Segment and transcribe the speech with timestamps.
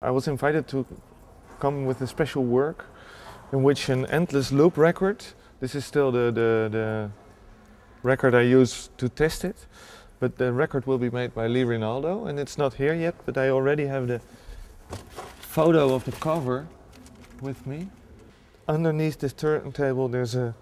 [0.00, 0.86] I was invited to
[1.58, 2.86] come with a special work
[3.50, 5.24] in which an endless loop record,
[5.58, 7.10] this is still the, the, the
[8.04, 9.66] record I use to test it,
[10.20, 13.36] but the record will be made by Lee Ranaldo and it's not here yet, but
[13.36, 14.20] I already have the
[15.40, 16.68] photo of the cover
[17.40, 17.88] with me.
[18.68, 20.54] Underneath this turntable there's a,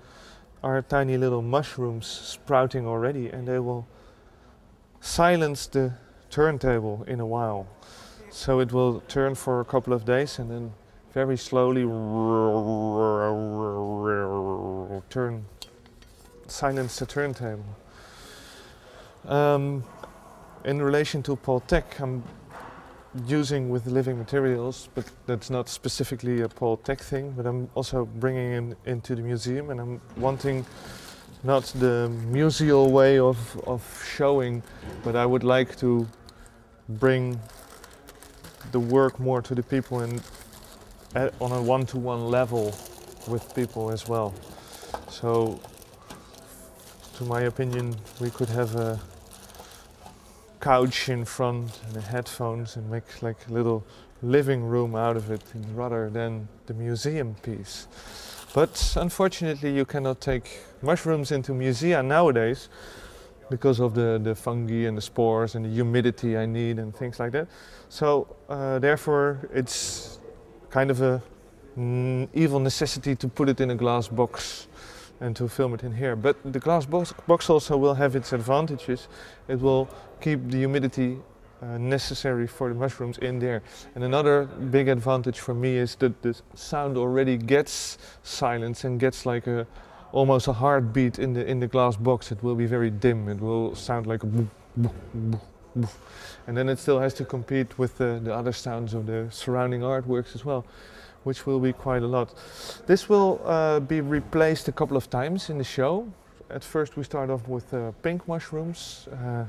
[0.63, 3.87] are tiny little mushrooms sprouting already and they will
[5.03, 5.93] silence the
[6.31, 7.69] turntable in a while.
[8.37, 10.75] So it will turn for a couple of days and then
[11.15, 11.85] very slowly
[15.09, 15.47] turn,
[16.47, 17.65] silence the turntable.
[19.25, 19.83] Um,
[20.67, 22.23] in relation to Paul-Thek, I'm
[23.27, 28.53] using with living materials, but that's not specifically a Paul-Thek thing, but I'm also bringing
[28.53, 30.67] it into the museum and I'm wanting
[31.43, 33.83] not the museal way of, of
[34.15, 34.63] showing,
[35.03, 36.07] but I would like to
[36.87, 37.41] bring
[38.73, 40.23] the work more to the people and
[41.41, 42.75] on a one-to-one level
[43.27, 44.35] with people as well.
[45.11, 45.61] So,
[47.17, 49.01] to my opinion, we could have a
[50.61, 53.85] couch in front and headphones and make like a little
[54.23, 55.43] living room out of it
[55.75, 57.87] rather than the museum piece.
[58.55, 62.69] But unfortunately, you cannot take mushrooms into musea nowadays
[63.51, 67.21] because of the, the fungi and the spores and the humidity I need and things
[67.21, 67.49] like that.
[67.89, 70.19] So uh, therefore it's
[70.71, 71.23] kind of a
[71.79, 74.69] mm, evil necessity to put it in a glass box
[75.21, 76.17] and to film it in here.
[76.17, 79.09] But the glass box, box also will have its advantages.
[79.49, 79.89] It will
[80.21, 81.19] keep the humidity
[81.63, 83.63] uh, necessary for the mushrooms in there.
[83.95, 89.25] And another big advantage for me is that the sound already gets silence and gets
[89.25, 89.67] like a
[90.13, 92.33] almost a heartbeat in the in the glass box.
[92.33, 93.29] It will be very dim.
[93.29, 94.29] It will sound like a
[96.47, 99.81] and then it still has to compete with the, the other sounds of the surrounding
[99.81, 100.65] artworks as well,
[101.25, 102.35] which will be quite a lot.
[102.87, 106.09] This will uh, be replaced a couple of times in the show.
[106.51, 109.09] At first we start off with uh, pink mushrooms.
[109.13, 109.45] Uh,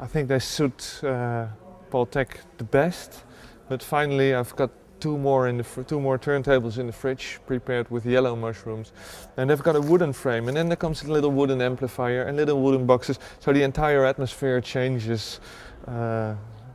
[0.00, 1.46] I think they suit uh,
[1.90, 3.24] Paul-Thek the best,
[3.68, 7.90] but finally I've got two more in the two more turntables in the fridge prepared
[7.90, 8.92] with yellow mushrooms.
[9.36, 12.36] And they've got a wooden frame and then there comes a little wooden amplifier and
[12.36, 13.18] little wooden boxes.
[13.40, 15.40] So the entire atmosphere changes
[15.86, 16.34] uh,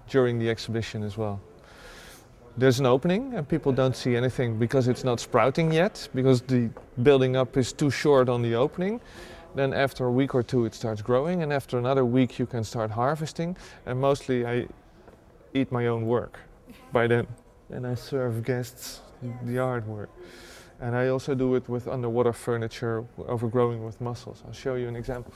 [0.09, 1.39] during the exhibition as well.
[2.57, 6.69] There's an opening and people don't see anything because it's not sprouting yet because the
[7.01, 9.01] building up is too short on the opening.
[9.55, 12.63] Then after a week or two it starts growing and after another week you can
[12.63, 13.57] start harvesting.
[13.85, 14.67] And mostly I
[15.53, 16.39] eat my own work
[16.91, 17.27] by then
[17.69, 20.07] and I serve guests the artwork.
[20.79, 24.43] And I also do it with underwater furniture overgrowing with mussels.
[24.45, 25.33] I'll show you an example.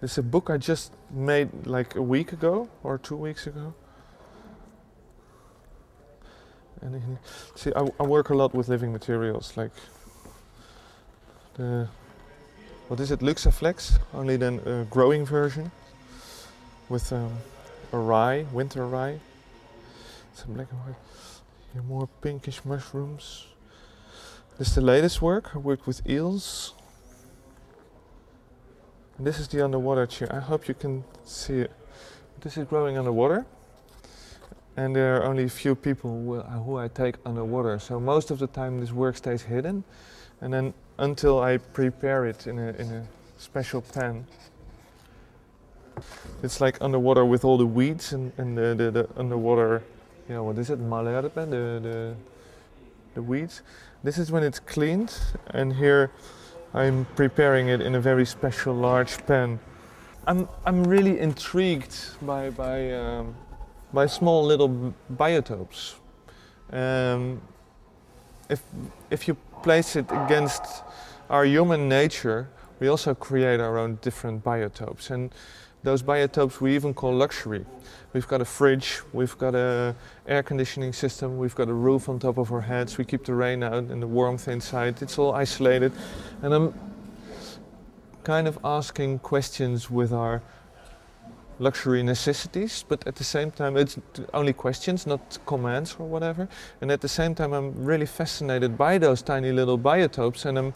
[0.00, 3.74] This is a book I just made like a week ago or two weeks ago.
[6.80, 7.18] And
[7.54, 9.70] see, I, I work a lot with living materials, like
[11.54, 11.88] the
[12.88, 15.70] what is it, Luxaflex, only then a growing version
[16.88, 17.32] with um,
[17.92, 19.18] a rye, winter rye.
[20.34, 20.96] Some black and white.
[21.72, 23.46] Here more pinkish mushrooms.
[24.58, 25.54] This is the latest work.
[25.54, 26.74] I worked with eels.
[29.16, 30.28] And this is the underwater chair.
[30.34, 31.72] I hope you can see it.
[32.40, 33.46] This is growing underwater.
[34.76, 37.78] And there are only a few people who I take underwater.
[37.78, 39.84] So most of the time this work stays hidden.
[40.40, 43.06] And then until I prepare it in a, in a
[43.38, 44.26] special pan.
[46.42, 49.82] It's like underwater with all the weeds and, and the, the, the underwater
[50.32, 52.14] know, what is it, malherbe, the, the,
[53.14, 53.62] the weeds.
[54.02, 55.16] This is when it's cleaned
[55.48, 56.10] and here
[56.74, 59.60] I'm preparing it in a very special large pan.
[60.26, 63.34] I'm, I'm really intrigued by, by, um,
[63.92, 65.94] by small little biotopes.
[66.72, 67.42] Um,
[68.48, 68.62] if,
[69.10, 70.62] if you place it against
[71.28, 72.48] our human nature,
[72.80, 75.10] we also create our own different biotopes.
[75.10, 75.32] And
[75.82, 77.64] those biotopes we even call luxury.
[78.12, 79.96] We've got a fridge, we've got a
[80.26, 83.34] air conditioning system, we've got a roof on top of our heads, we keep the
[83.34, 85.02] rain out and the warmth inside.
[85.02, 85.92] It's all isolated.
[86.42, 86.74] And I'm
[88.22, 90.42] kind of asking questions with our
[91.58, 93.98] luxury necessities, but at the same time it's
[94.34, 96.48] only questions, not commands or whatever.
[96.80, 100.74] And at the same time I'm really fascinated by those tiny little biotopes and I'm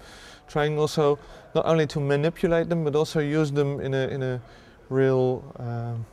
[0.48, 1.18] trying also
[1.54, 4.40] not only to manipulate them but also use them in a, in a
[4.88, 6.04] real, um,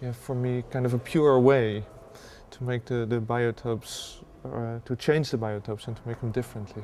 [0.00, 1.84] yeah, for me, kind of a pure way
[2.50, 6.82] to make the, the biotopes, uh, to change the biotopes and to make them differently.